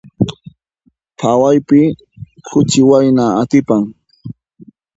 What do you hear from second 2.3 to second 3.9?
k'uchi wayna atipan.